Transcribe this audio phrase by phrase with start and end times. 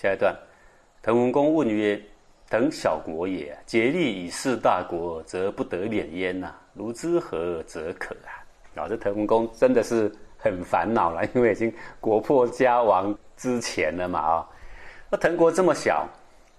[0.00, 0.34] 下一段，
[1.02, 2.00] 滕文公问曰
[2.48, 6.54] ：“滕小国也，竭力以事大国，则不得免焉呐。
[6.72, 8.40] 如之何则可啊？”
[8.80, 14.48] 啊，这滕文公真的是很烦恼了， 因为已经国破家亡之前了嘛啊。
[15.10, 16.08] 那滕国这么小，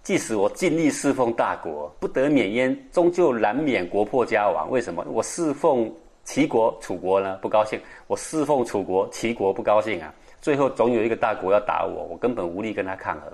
[0.04, 4.70] 即使我尽力侍奉大国，不得免焉，终究难免国破家亡。
[4.70, 5.04] 为什么？
[5.10, 5.92] 我侍奉
[6.24, 7.40] 齐国、楚国呢？
[7.42, 7.82] 不高兴。
[8.06, 10.14] 我侍奉楚国、齐国不高兴啊。
[10.42, 13.32] 最后总有一个大国要打我，我根本无力跟他抗衡。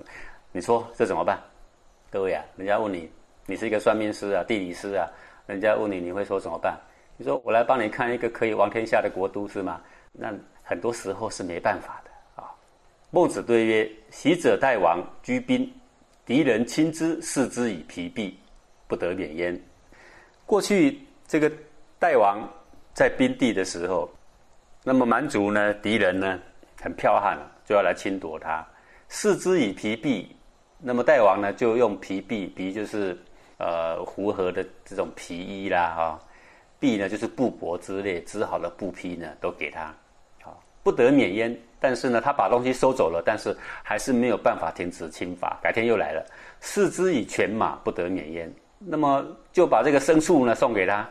[0.52, 1.40] 你说这怎么办？
[2.10, 3.10] 各位啊，人家问你，
[3.46, 5.10] 你是一个算命师啊、地理师啊，
[5.46, 6.78] 人家问你，你会说怎么办？
[7.16, 9.82] 你说我来帮你看一个可以王天下的国都是吗？
[10.12, 10.34] 那
[10.64, 12.52] 很多时候是没办法的啊。
[13.10, 15.72] 孟子对曰：“昔者代王居兵，
[16.26, 18.38] 敌人亲之，视之以疲弊，
[18.88, 19.62] 不得免焉。”
[20.46, 21.52] 过去这个
[22.00, 22.48] 代王
[22.94, 24.10] 在兵地的时候，
[24.84, 26.40] 那么蛮族呢，敌人呢？
[26.82, 28.66] 很剽悍了，就要来侵夺他。
[29.10, 30.36] 视之以皮璧，
[30.80, 33.18] 那么代王呢，就用皮璧，皮就是
[33.58, 36.20] 呃胡合的这种皮衣啦，哈，
[36.80, 39.94] 璧呢就是布帛之类织好的布匹呢，都给他，
[40.42, 41.58] 好不得免焉。
[41.80, 45.60] 但是呢，他把东西收走了，但是还是没有办法停止侵伐。
[45.62, 46.26] 改天又来了，
[46.60, 48.52] 视之以犬马，不得免焉。
[48.80, 51.08] 那么就把这个牲畜呢送给他，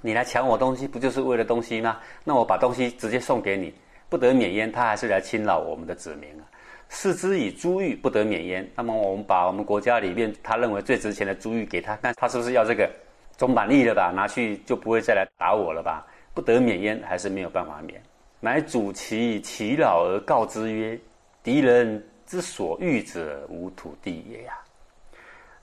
[0.00, 1.98] 你来抢我东西，不就是为了东西吗？
[2.22, 3.74] 那我把东西直接送给你。
[4.08, 6.42] 不得免焉，他还是来侵扰我们的子民啊！
[6.88, 8.66] 视之以珠玉，不得免焉。
[8.74, 12.90] 那么我们把我们国家里面他认为最值钱的珠玉给他，看他是不是要这个
[13.36, 14.10] 总满意了吧？
[14.10, 16.06] 拿去就不会再来打我了吧？
[16.32, 18.02] 不得免焉，还是没有办法免。
[18.40, 20.98] 乃主其其老而告之曰
[21.44, 24.58] ：“敌人之所欲者，无土地也呀。”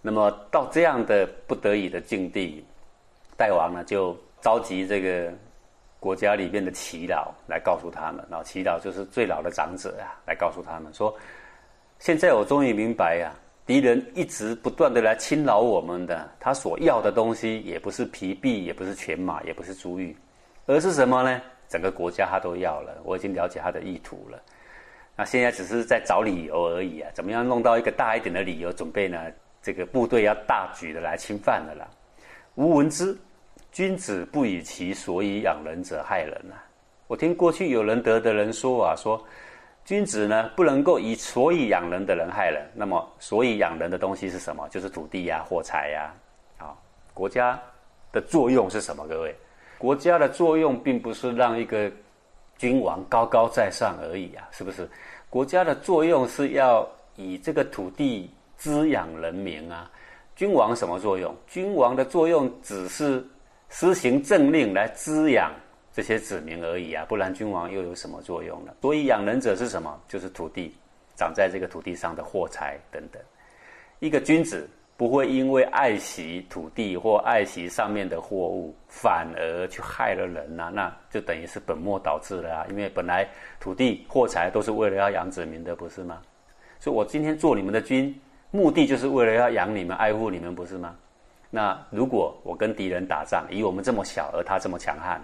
[0.03, 2.63] 那么到这样的不得已的境地，
[3.35, 5.33] 大王呢就召集这个。
[5.99, 11.15] 国家里面的祈祷来告诉他们，然后祈祷就是最老的长者啊，来告诉他们说：
[11.97, 13.31] 现在我终于明白呀，
[13.65, 20.15] 敌人一直不断的来侵扰我们的，他所要的东西也不是皮币，也不是犬马，也不是珠玉，
[20.67, 21.41] 而是什么呢？
[21.67, 23.01] 整个国家他都要了。
[23.03, 24.39] 我已经了解他的意图了，
[25.15, 29.19] 那现在只是在找理由而已啊，怎么样弄到一个大一点的理由，准备呢？
[29.63, 31.87] 这个部队要大举的来侵犯了啦。
[32.53, 33.17] 吴文之。
[33.75, 36.55] 君子不以其所以养人者害人呐！
[37.07, 39.21] 我听过去有人得的人说啊，说
[39.83, 42.65] 君子呢不能够以所以养人的人害人。
[42.73, 44.65] 那么所以养人的东西是什么？
[44.69, 46.13] 就是土地呀、货财呀。
[46.57, 46.73] 啊，
[47.13, 47.59] 国家
[48.13, 49.05] 的作用是什么？
[49.09, 49.35] 各位，
[49.77, 51.91] 国家的作用并不是让一个
[52.57, 54.89] 君王高高在上而已啊，是不是？
[55.29, 56.87] 国家的作用是要
[57.17, 59.91] 以这个土地滋养人民啊。
[60.33, 61.35] 君王什么作用？
[61.45, 63.21] 君王的作用只是。
[63.69, 65.51] 施行政令来滋养
[65.91, 68.73] 这些子民而已啊，不然君王又有什么作用呢？
[68.81, 69.99] 所以养人者是什么？
[70.07, 70.75] 就是土地，
[71.15, 73.21] 长在这个土地上的货财等等。
[73.99, 82.65] 一个君子不会因为爱惜土地或爱惜上面的货物，反而去害了人呐，那就等于是本末倒置了啊！
[82.69, 83.27] 因为本来
[83.59, 86.21] 土地货财都是为了要养子民的，不是吗？
[86.79, 88.13] 所以我今天做你们的君，
[88.51, 90.95] 目的就是为了要养你们、爱护你们，不是吗？
[91.55, 95.21] 那如果我跟敌人打仗，以我们这么小，而他这么强悍，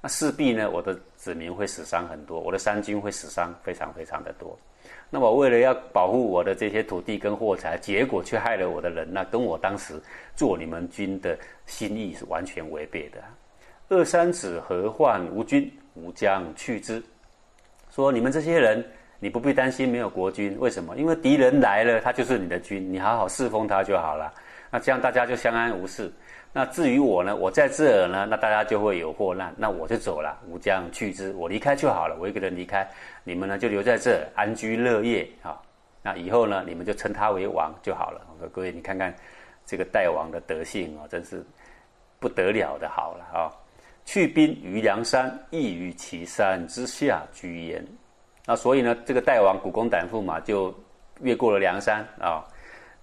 [0.00, 4.56] 那势必呢，我的子民会死伤很多，我的三军会死伤非常非常的多。
[5.10, 10.00] 那么为了要保护我的这些土地跟货财，结果却害了我的人，那跟我当时
[10.36, 13.18] 做你们军的心意是完全违背的。
[13.88, 15.68] 二三子何患无君？
[15.94, 17.02] 吾将去之。
[17.90, 18.84] 说你们这些人，
[19.18, 20.96] 你不必担心没有国君，为什么？
[20.96, 24.32] 因为敌人来了，他就是你的君，你好好侍奉他就好了。
[24.70, 26.12] 那这样大家就相安无事。
[26.52, 32.16] 那至于我呢，我在这儿呢，那大家就会有祸难，那我就走了，吾将去之，我离开就好了。
[32.18, 32.88] 我一个人离开，
[33.24, 35.60] 你们呢就留在这安居乐业啊。
[36.02, 38.22] 那以后呢，你们就称他为王就好了。
[38.32, 39.14] 我说各位，你看看
[39.66, 41.44] 这个代王的德性啊，真是
[42.18, 43.52] 不得了的好了啊。
[44.06, 47.86] 去兵于梁山，亦于其山之下居焉。
[48.46, 50.74] 那所以呢，这个代王古公胆父嘛，就
[51.20, 52.42] 越过了梁山啊，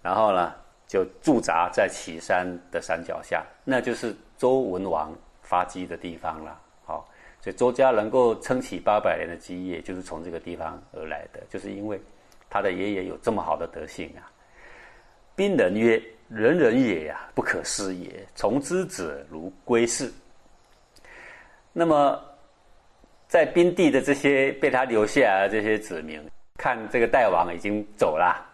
[0.02, 0.52] 然后呢。
[0.94, 5.12] 就驻扎在岐山的山脚下，那就是周文王
[5.42, 6.62] 发迹的地方了。
[6.86, 7.10] 好，
[7.42, 12.00] 所以周家能够撑起八百年的基业，就是从这个地方而来的，就是因为
[12.48, 14.30] 他的爷爷有这么好的德性啊。
[15.36, 16.00] 兵人曰
[16.30, 18.24] ：“人人也呀，不可思也。
[18.36, 20.14] 从之者如归氏。”
[21.74, 22.24] 那么，
[23.28, 26.24] 在兵地的这些被他留下来的这些子民，
[26.56, 28.53] 看这个代王已经走了。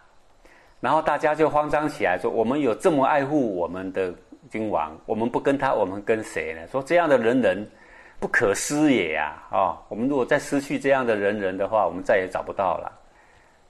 [0.80, 4.12] 然后大家就慌张起来，说：“我们有这么爱护我们的
[4.50, 7.70] 君王，我们不跟他，我们跟谁呢？”说这样的人人
[8.18, 9.36] 不可思也呀！
[9.50, 12.90] 啊，我们如果再失去这样的人人的话，我们再也找不到了。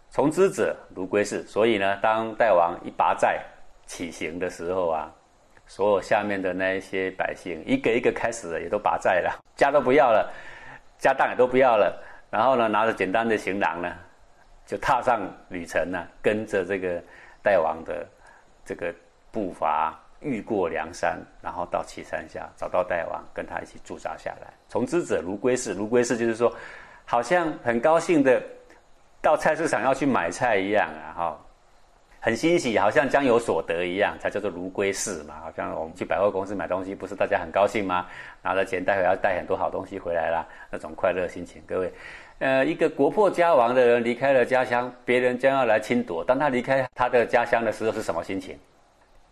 [0.08, 1.42] 从之者如归是。
[1.44, 3.40] 所以呢，当代王一拔寨
[3.86, 5.12] 起行的时候啊，
[5.66, 10.32] 所有下面的那一些百姓，一个一个开始，也都拔寨了，家都不要了，
[10.98, 13.92] 家当也都不要了，然后呢，拿着简单的行囊呢，
[14.70, 17.02] 就踏上旅程呢，跟着这个
[17.42, 18.06] 代王的
[18.64, 18.94] 这个
[19.32, 19.98] 步伐。
[20.22, 24.52] 遇过梁山，然后到岐山下找到代王，跟他一起驻扎下来。
[24.68, 26.54] 从之者如归氏，如归氏就是说，
[27.06, 28.38] 好像很高兴的
[29.22, 31.40] 到菜市场要去买菜一样啊，哈，
[32.20, 35.36] 很欣喜，好像将有所得一样，才叫做如归氏嘛。
[35.40, 38.06] 好像我们去百货公司买东西，不是大家很高兴吗？
[38.42, 41.62] 拿了钱待会要，带很多好东西回来啦，那种快乐心情。
[41.66, 41.90] 各位，
[42.40, 48.58] 呃，一个国破家亡的人离开了家乡，别人将要来侵夺，当他离开他的家乡的时候，是什么心情？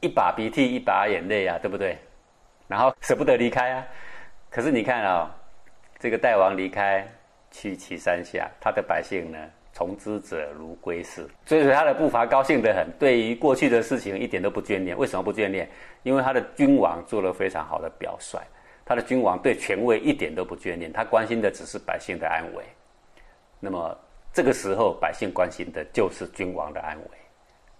[0.00, 1.96] 一把鼻涕一把眼泪啊，对不对？
[2.66, 3.86] 然后舍不得离开啊。
[4.50, 5.34] 可是你看啊，
[5.98, 7.02] 这个代王离开
[7.50, 9.38] 去岐山下，他的百姓呢，
[9.72, 12.86] 从之者如归氏，追随他的步伐，高兴得很。
[12.98, 14.94] 对于过去的事情一点都不眷恋。
[14.98, 15.66] 为什么不眷恋？
[16.02, 18.38] 因为他的君王做了非常好的表率。
[18.84, 22.62] 他的君王对权位一点都不眷恋，他关心的只是百姓的安危。
[23.60, 23.96] 那么
[24.32, 27.04] 这个时候，百姓关心的就是君王的安危。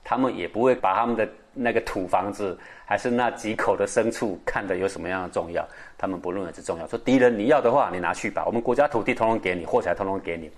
[0.05, 5.63] 他们也不会把他们的那个土房子，还是那几口的牲畜看得有什么样的重要？
[5.99, 6.87] 他们不认为是重要。
[6.87, 10.51] 说敌人你要的话，你拿去吧，我们国家土地通通给你，货财通通给你，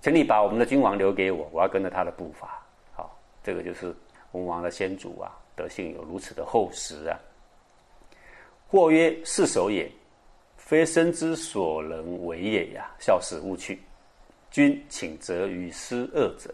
[0.00, 2.58] 请你把我们的君王留给我，我要跟着他的步伐。
[2.94, 3.14] 好，
[3.44, 3.94] 这个就是
[4.32, 7.20] 文王的先祖啊，德性有如此的厚实啊。
[8.66, 9.90] 或曰：世守也，
[10.56, 12.90] 非身之所能为也呀。
[12.98, 13.78] 孝死勿去，
[14.50, 16.52] 君请责于失恶者，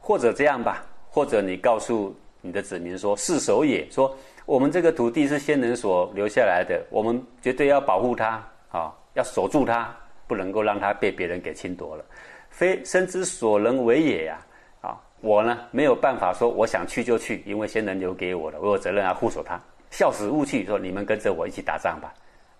[0.00, 0.84] 或者这样吧。
[1.14, 4.16] 或者你告诉你的子民说：“世守也，说
[4.46, 9.94] 我们这个土地是先人所留下来的，我们绝对要保护它啊，要守住它，
[10.26, 12.04] 不能够让它被别人给侵夺了。
[12.48, 14.40] 非身之所能为也呀！
[14.80, 19.60] 啊，我呢没有办法说我想去就去，因为先人留给我的，我有责任要护守它。
[19.90, 22.14] 笑死勿去，说你们跟着我一起打仗吧，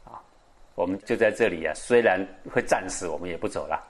[0.04, 0.20] 啊，
[0.74, 2.22] 我们就在这里啊，虽然
[2.52, 3.82] 会战死，我们也不走了。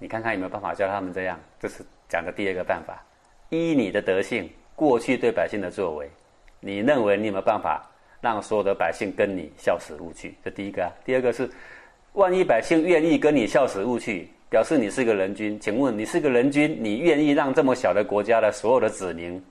[0.00, 1.38] 你看看有没有办法教他们这样？
[1.60, 3.00] 这是讲的第二个办法。”
[3.50, 6.10] 依你的德性，过去对百姓的作为，
[6.60, 7.84] 你认为你有没有办法
[8.20, 10.34] 让所有的百姓跟你孝死勿去？
[10.44, 10.90] 这第一个。
[11.04, 11.50] 第二个是，
[12.12, 15.58] 万一百姓愿意跟你孝死勿去，表示你是个人君。
[15.58, 19.42] 请问你是个人君，你愿意让这么小的国家的所有的子民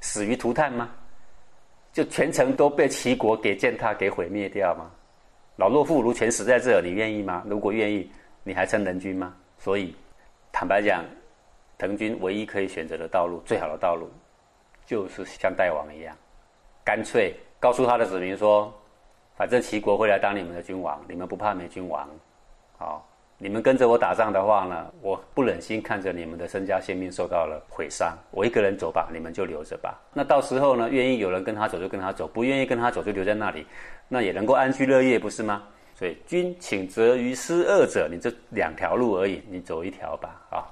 [0.00, 0.88] 死于涂炭吗？
[1.92, 4.88] 就全城都被齐国给践踏、给毁灭掉吗？
[5.56, 7.42] 老弱妇孺全死在这，你愿意吗？
[7.48, 8.08] 如果愿意，
[8.44, 9.34] 你还称人君吗？
[9.58, 9.94] 所以，
[10.52, 11.04] 坦白讲。
[11.80, 14.10] 滕军唯一可以选择的道路，最好的道路，
[14.84, 16.12] 就是像代王一样，
[16.84, 18.74] 干脆告诉他的子民说
[19.38, 22.10] ：“反正齐国会来当你们的君王，你们不怕没君王，
[22.76, 23.08] 好，
[23.38, 29.96] 你们跟着我打仗的话呢，我不忍心看着你们的身家性命受到了毁伤，我一个人走吧，你们就留着吧。
[30.12, 33.64] 那到时候呢，愿意有人跟他走就跟他走，不愿意跟他走就留在那里，
[34.08, 35.62] 那也能够安居乐业，不是吗？
[35.98, 40.62] 所以，君请择于师二者，你这两条路而已，你走一条吧，啊。”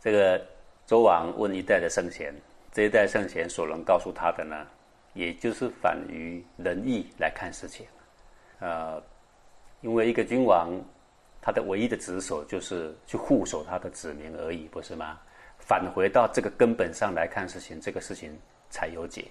[0.00, 0.40] 这个
[0.86, 2.32] 周王问一代的圣贤，
[2.70, 4.64] 这一代圣贤所能告诉他的呢，
[5.12, 7.84] 也就是反于仁义来看事情。
[8.60, 9.02] 呃，
[9.80, 10.70] 因为一个君王，
[11.40, 15.18] 他的唯一的职守就是去护守他的子民而已，不是吗？
[15.58, 18.38] 返回到这个根本上来看事情，这个事情
[18.70, 19.24] 才有解，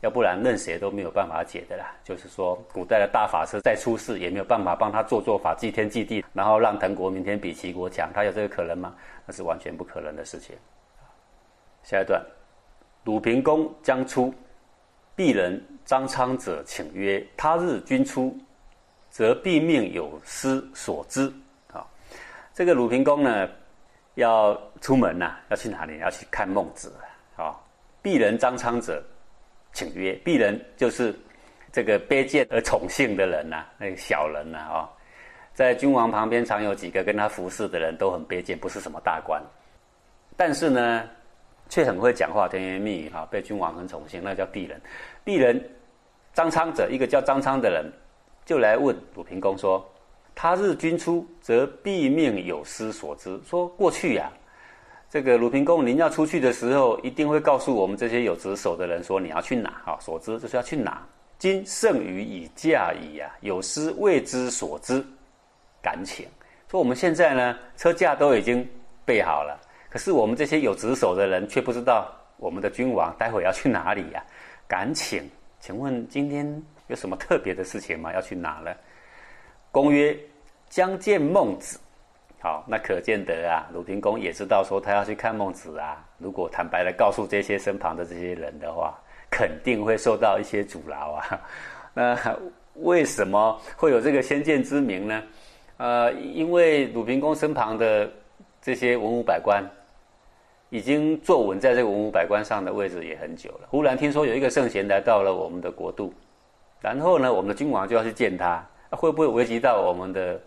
[0.00, 1.94] 要不然任谁都没有办法解的啦。
[2.04, 8.94] 就是说，古代的大法师再出世，也没有办法帮他做做法，祭天祭地，然后让滕国明天比齐国强，他有这个可能吗？
[9.26, 10.56] 那是完全不可能的事情。
[11.82, 12.24] 下一段，
[13.04, 14.32] 鲁平公将出，
[15.16, 18.36] 鄙人张昌者请曰：“他日君出，
[19.10, 21.32] 则必命有司所知。”
[21.72, 21.86] 啊，
[22.52, 23.48] 这个鲁平公呢，
[24.14, 25.98] 要出门呐，要去哪里？
[25.98, 26.92] 要去看孟子
[27.36, 27.56] 啊。
[28.02, 29.02] 鄙人张昌者
[29.72, 31.14] 请曰：“鄙人就是
[31.72, 34.90] 这个卑贱而宠幸的人呐，那个小人呐啊。”
[35.54, 39.42] 在君王旁边，常有几个跟他服侍的人，都很卑贱，不是什么大官，
[40.36, 41.04] 但是呢，
[41.68, 44.80] 却很会讲话，甜言蜜语，哈，被君王很宠幸，那叫鄙人。
[45.24, 45.60] 鄙人
[46.32, 47.92] 张昌者，一个叫张昌的人，
[48.44, 49.84] 就来问鲁平公说
[50.32, 54.30] ：“他日君出，则必命有失所知。”说过去呀，
[55.10, 61.02] 这个鲁平公您要出去的时候，一定会告诉我们这些有职守的人说你要去哪，哈，所知就是要去哪。
[61.38, 65.02] 今剩余以驾矣呀，有失未知所知。
[65.80, 66.26] 敢请
[66.70, 68.68] 说，我们现在呢，车驾都已经
[69.06, 74.22] 备好了，可是我们这些有职守的人却不知道我们的君王待会要去哪里呀？
[74.66, 75.26] 敢请，
[75.58, 78.12] 请问今天有什么特别的事情吗？
[78.12, 78.74] 要去哪呢？
[79.70, 80.14] 公曰：
[80.68, 81.78] 将见孟子，
[82.40, 86.04] 好，那可见得啊，鲁平公也知道说他要去看孟子啊。
[86.18, 88.96] 如果坦白的告诉这些身旁的这些人的话，
[89.28, 91.40] 肯定会受到一些阻挠啊。
[91.92, 92.16] 那
[92.74, 95.22] 为什么会有这个先见之明呢？
[95.78, 98.08] 呃，因为鲁平公身旁的
[98.62, 99.64] 这些文武百官
[100.70, 103.66] 已经坐稳在这个文武百官上的位置也很久了。
[103.68, 106.14] 忽然听说有一个圣贤来到了我们的国度，
[106.80, 110.40] 然后呢，我们的君王就要去见他，会不会危及到我们的？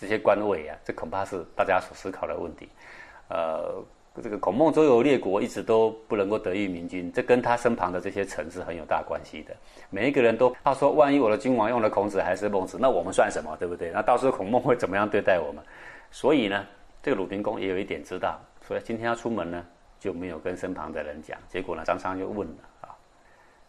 [0.00, 2.66] 这些官位啊，这恐怕是大家所思考的问题。
[3.28, 3.84] 呃，
[4.22, 9.54] 这个孔孟周游列国一直都不能够得遇明君，这跟他身旁的这些臣是很有大关系的。
[9.90, 13.90] 每一个人都怕说，万一我的君王用了孔子还是孟子，那我们算什么，对不对？
[13.90, 15.62] 那到时候孔孟会怎么样对待我们？
[16.10, 16.64] 所以呢，
[17.02, 19.62] 这个鲁平公也有一点知道，所以今天要出门呢，
[19.98, 21.38] 就没有跟身旁的人讲。
[21.46, 22.96] 结果呢，张昌就问了啊，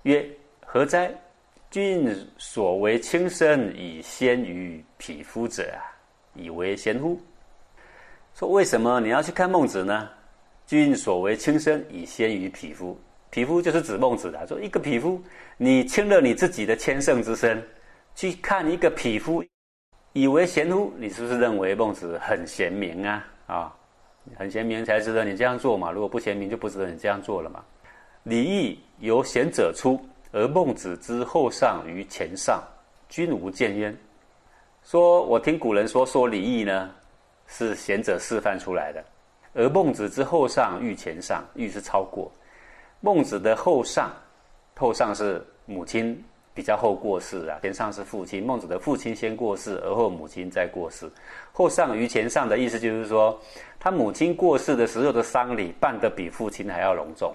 [0.04, 0.26] 曰：
[0.66, 1.14] 何哉？
[1.70, 5.91] 君所为轻身以先于匹夫者啊？
[6.34, 7.20] 以为贤乎？
[8.34, 10.10] 说为什么你要去看孟子呢？
[10.66, 12.98] 君所为轻身以先于匹夫，
[13.30, 14.48] 匹夫就是指孟子的。
[14.48, 15.22] 说一个匹夫，
[15.58, 17.62] 你轻了你自己的千乘之身，
[18.16, 19.44] 去看一个匹夫，
[20.14, 20.94] 以为贤乎？
[20.98, 23.28] 你是不是认为孟子很贤明啊？
[23.48, 23.76] 啊，
[24.38, 25.92] 很贤明才值得你这样做嘛。
[25.92, 27.62] 如果不贤明，就不值得你这样做了嘛。
[28.24, 30.00] 礼义由贤者出，
[30.32, 32.64] 而孟子之后上于前上，
[33.10, 33.98] 君无见焉。
[34.92, 36.92] 说我听古人说，说礼义呢
[37.48, 39.02] 是贤者示范出来的，
[39.54, 42.30] 而孟子之后上欲前上，欲是超过。
[43.00, 44.12] 孟子的后上，
[44.76, 46.22] 后上是母亲
[46.54, 48.44] 比较后过世啊，前上是父亲。
[48.46, 51.10] 孟子的父亲先过世，而后母亲再过世。
[51.54, 53.40] 后上于前上的意思就是说，
[53.80, 57.34] 他母亲过世的时候的丧礼办得比父亲还要隆重。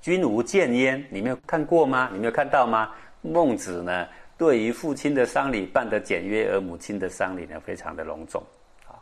[0.00, 2.08] 君无见焉，你没有看过吗？
[2.12, 2.88] 你没有看到吗？
[3.20, 4.06] 孟子呢？
[4.42, 8.42] 对于父亲的丧礼办得简约，而母亲的丧礼呢非常的隆重，
[8.88, 8.98] 啊，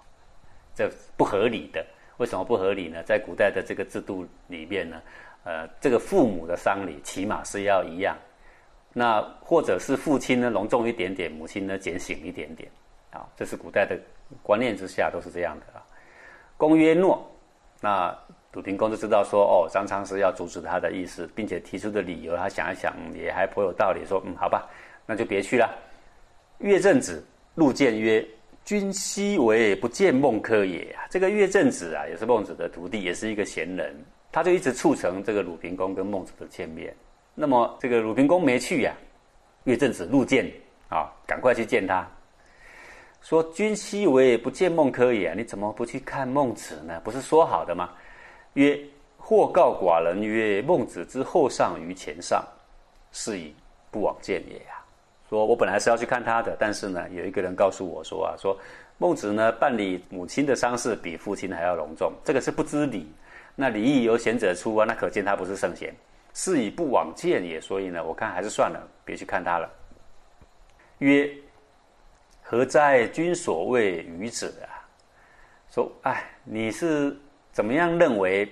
[0.74, 1.82] 这不合理的。
[2.18, 3.02] 为什么不合理呢？
[3.04, 5.00] 在古代的这个制度里面呢，
[5.44, 8.14] 呃，这个父母的丧礼起码是要一样，
[8.92, 12.70] 那或者是父亲呢隆重一点点，母亲呢简醒一点点，
[13.10, 13.98] 啊，这是古代的
[14.42, 15.80] 观念之下都是这样的啊。
[16.58, 17.26] 公曰诺，
[17.80, 18.14] 那
[18.52, 24.68] 鲁平公就知道说，哦，张昌是要阻止他的意思，并且提出的理由，他想一想也还颇有道理，说，嗯，好吧。
[25.10, 25.68] 那就别去了。
[26.58, 27.26] 岳正子
[27.56, 28.24] 入见曰
[28.64, 33.92] ：“君昔为不见孟轲也！”这个岳正子啊，也是孟子的徒弟，也是一个贤人。
[34.30, 36.94] 他就一直促成这个鲁平公跟孟子的见面。
[37.34, 38.94] 那么这个鲁平公没去呀，
[39.64, 40.48] 岳正子入见
[40.88, 42.08] 啊，赶快去见他，
[43.20, 47.00] 说：“君昔为不见孟轲也，你怎么不去看孟子呢？
[47.02, 47.90] 不是说好的吗？”
[48.54, 48.80] 曰
[49.18, 52.46] ：“或告寡人曰：孟子之后上于前上，
[53.10, 53.52] 是以
[53.90, 54.76] 不往见也呀。”
[55.30, 58.58] 说我本来是要去看他的，但是呢，有一个人告诉我说啊，说
[58.98, 63.08] 孟子呢办理母亲的丧事比父亲还要隆重，这个是不知礼。
[63.54, 65.94] 那礼义由贤者出啊，那可见他不是圣贤，
[66.34, 67.60] 是以不往见也。
[67.60, 69.70] 所以呢，我看还是算了，别去看他了。
[70.98, 71.32] 曰：
[72.42, 73.06] 何哉？
[73.06, 74.82] 君所谓愚者啊！
[75.70, 77.16] 说，哎，你是
[77.52, 78.50] 怎么样认为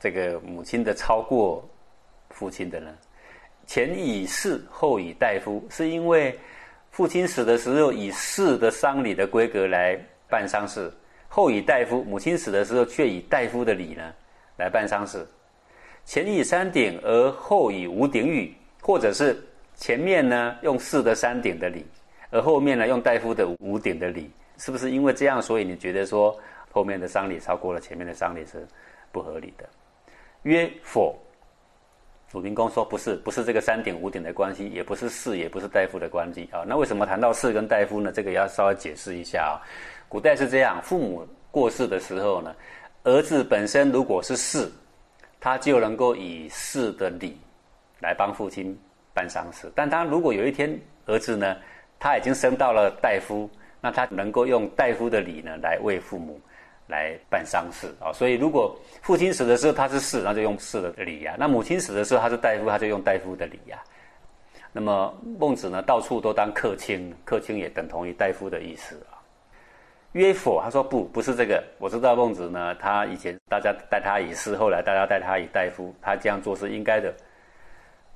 [0.00, 1.68] 这个母亲的超过
[2.30, 2.90] 父亲的呢？
[3.68, 6.36] 前以士，后以大夫，是因为
[6.90, 9.94] 父亲死的时候以士的丧礼的规格来
[10.26, 10.90] 办丧事，
[11.28, 14.10] 后以大夫；母亲死的时候却以大夫的礼呢
[14.56, 15.24] 来办丧事。
[16.06, 19.38] 前以三鼎，而后以五鼎语，或者是
[19.74, 21.84] 前面呢用士的三鼎的礼，
[22.30, 26.34] 而后面呢用大夫的五鼎的礼，是不是因为这样，所以你觉得说
[26.72, 28.66] 后面的丧礼超过了前面的丧礼是
[29.12, 29.68] 不合理的？
[30.44, 31.14] 曰否。
[32.32, 36.62] 鲁平公说：“不是，不是这个三点五点的关系，也不是士，也不是大夫的关系啊。
[36.66, 38.12] 那为什么谈到士跟大夫呢？
[38.12, 39.56] 这个要稍微解释一下啊。
[40.10, 42.54] 古代是这样，父母过世的时候呢，
[43.04, 44.70] 儿子本身如果是士，
[45.40, 47.38] 他就能够以士的礼
[48.00, 48.78] 来帮父亲
[49.14, 49.72] 办丧事。
[49.74, 51.56] 但他如果有一天儿子呢，
[51.98, 53.48] 他已经升到了大夫，
[53.80, 56.38] 那他能够用大夫的礼呢来为父母。”
[56.88, 63.78] 来办丧事啊，所以如果父亲死的时候他是士，那就用士的礼呀；那母亲死的时候他是大夫，他就用大夫的礼呀。
[64.72, 69.20] 那么孟子呢，到处都当客卿，客卿也等同于大夫的意思啊。
[70.12, 70.60] 约否？
[70.62, 71.62] 他说不，不是这个。
[71.78, 77.12] 我知道孟子呢，他以前大家待他以士，后来大家待他以大夫，他这样做是应该的，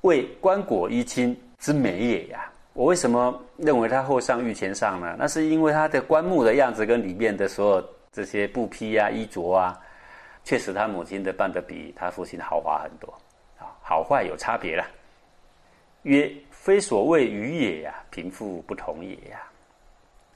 [0.01, 2.49] 为棺椁衣亲之美也呀。
[2.73, 5.15] 我为什么认为他后上御前上呢？
[5.19, 7.89] 那是因为他的棺木的样子跟里面的所有。
[8.13, 9.77] 这些布匹啊、衣着啊，
[10.45, 13.11] 确实他母亲的办得比他父亲豪华很多，
[13.57, 14.85] 啊，好坏有差别了。
[16.03, 19.41] 曰：非所谓愚也呀，贫富不同也呀。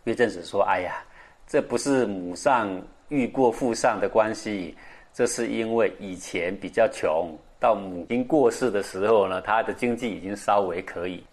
[0.05, 1.03] 岳正子说：“哎呀，
[1.45, 4.75] 这不是母上遇过父上的关系，
[5.13, 11.23] 这是因为以前比较穷，到母亲过世的时候呢，他的经济已经稍微可以。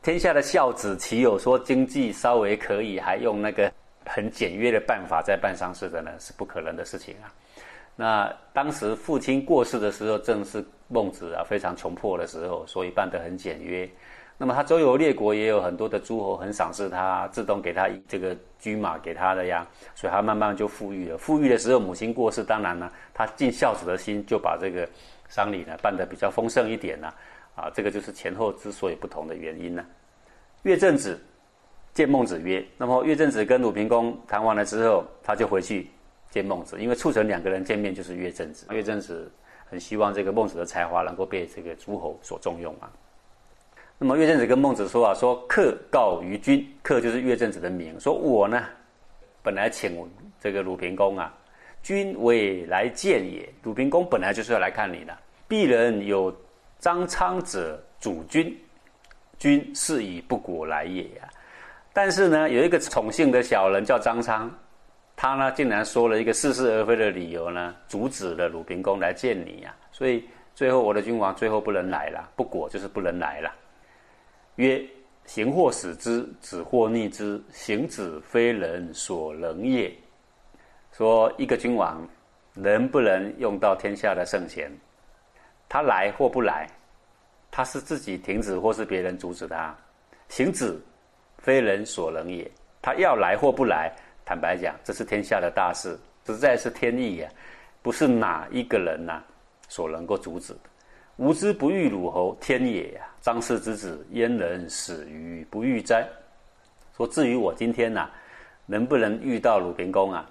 [0.00, 3.70] 天下的孝子岂有说经济稍微可以还用那个
[4.14, 6.10] 很简约的办法在办丧事的呢？
[6.18, 7.32] 是不可能的事情啊。
[7.96, 13.88] 那当时父亲过世的时候，正是孟子啊非常穷迫的时候，所以办得很简约。
[14.36, 21.16] 那么他周游列国，也有很多的诸侯很赏识他，自动给他这个驹马给他的呀，所以他慢慢就富裕了。
[21.16, 24.86] 富裕的时候，母亲过世，当然呢，他尽孝子的心，就把这个
[25.28, 27.08] 丧礼呢办得比较丰盛一点呢。
[27.54, 29.84] 啊，这个就是前后之所以不同的原因呢。
[30.62, 31.18] 岳正子
[31.94, 35.90] 见孟子曰：“那么岳正子跟鲁平公谈完了之后，他就回去。”
[36.30, 38.66] 见孟子，因为促成两个人见面就是岳正子。
[38.70, 39.30] 岳正子
[39.68, 42.90] 很希望这个孟子的才华能够被这个诸侯所重用啊。
[43.98, 48.64] 那么岳正子跟孟子说啊，说客告于君，客就是岳正子的名，说我呢
[49.42, 50.08] 本来请
[50.40, 51.30] 这个鲁平公啊，
[51.82, 53.46] 君为来见也。
[53.62, 55.14] 鲁平公本来就是要来看你的。
[55.46, 56.34] 鄙人有
[56.78, 58.58] 张昌者主君，
[59.38, 61.28] 君是以不果来也呀。
[61.92, 64.50] 但是呢，有一个宠幸的小人叫张昌。
[65.14, 69.74] 他呢，竟然说了一个似是而非的理由呢，阻止了鲁平公来见你呀。
[69.92, 73.52] 所以最后我的君王最后不能来了，不果就是不能来了。
[74.56, 74.82] 曰：
[75.26, 79.92] 行或使之，止或逆之，行止非人所能也。
[80.92, 82.06] 说一个君王
[82.54, 84.72] 能不能用到天下的圣贤，
[85.68, 86.66] 他来或不来，
[87.50, 89.76] 他是自己停止或是别人阻止他。
[90.28, 90.80] 行止
[91.42, 93.92] 非人所能也，他要来或不来。
[94.24, 97.28] 坦白讲，这是天下的大事，实在是天意呀，
[97.82, 99.20] 不是哪一个人呐
[99.68, 100.54] 所能够阻止。
[101.16, 103.02] 吾之不欲鲁侯，天也呀！
[103.20, 106.08] 张氏之子，焉能死于不欲哉？
[106.96, 108.08] 说至于我今天呐，
[108.64, 110.24] 能不能遇到鲁平公啊？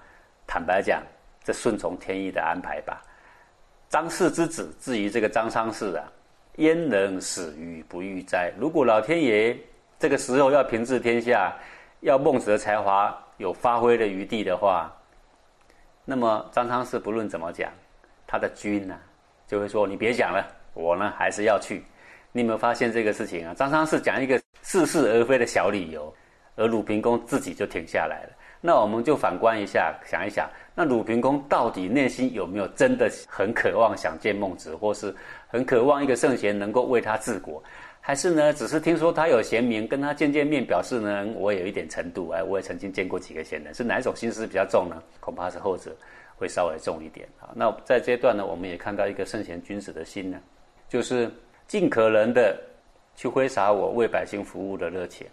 [0.48, 1.04] 坦白讲，
[1.44, 3.04] 这顺从天意的安排吧。
[3.90, 6.10] 张氏之子，至于这个张昌氏啊，
[6.56, 8.52] 焉能死于不欲哉？
[8.58, 9.56] 如果老天爷
[10.02, 11.56] 这个时候要平治天下，
[12.00, 13.16] 要孟子的才华。
[13.38, 14.92] 有发挥的余地的话，
[16.06, 17.72] 那么张昌氏不论怎么讲，
[18.28, 18.96] 他的君呢
[19.48, 21.84] 就会说：“你别讲了，我呢还是要去。”
[22.34, 23.54] 你有没有发现这个事情啊？
[23.56, 26.14] 张昌氏讲一个似是而非的小理由，
[26.56, 28.30] 而鲁平公自己就停下来了。
[28.60, 35.14] 那我们就反观一下，想一想，那鲁平公到底内心有没有真的很渴望想见孟子，或是
[35.48, 37.64] 很渴望一个圣贤能够为他治国？
[38.04, 38.52] 还是呢？
[38.52, 42.30] 只是听说他有贤明，跟他见见面，表示呢，我有一点程度。
[42.30, 45.02] 哎，我也曾经见过几个贤人，是哪一种心思比较重呢？
[45.20, 45.96] 恐怕是后者
[46.36, 47.54] 会稍微重一点啊。
[47.54, 50.40] 那在这段呢，我们也看到一个圣贤君子的心呢，
[50.90, 51.30] 就是
[51.68, 52.60] 尽可能的
[53.16, 55.28] 去挥洒我为百姓服务的热情。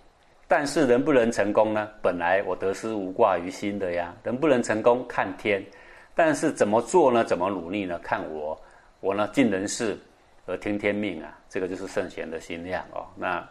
[0.47, 1.89] 但是能不能成功呢？
[2.03, 4.15] 本来我得失无挂于心的呀。
[4.23, 5.63] 能不能成功看天，
[6.15, 7.25] 但是怎么做呢？
[7.25, 7.99] 怎么努力呢？
[8.03, 8.61] 看我，
[9.01, 9.99] 我呢尽人事。
[10.49, 13.07] 而听天命啊，这个就是圣贤的心量哦。
[13.15, 13.47] 那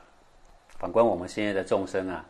[0.79, 2.25] 反观我们现在的众生啊，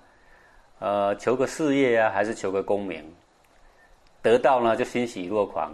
[0.80, 3.02] 呃，求个事业啊，还是求个功名，
[4.22, 5.74] 得到呢就欣喜若狂，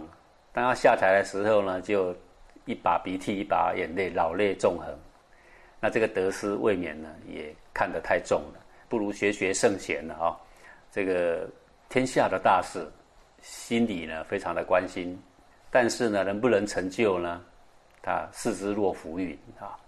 [0.52, 2.14] 当要下台的时候呢，就
[2.66, 4.86] 一把鼻涕一把眼泪，老泪纵横。
[5.80, 10.38] 那这个得失未免呢，也看得太重了，不如学学圣贤了啊。
[10.92, 11.48] 这个
[11.88, 12.86] 天下的大事，
[13.42, 15.20] 心里呢非常的关心，
[15.68, 17.42] 但是呢，能不能成就呢？
[18.04, 19.78] 他视之若浮云啊。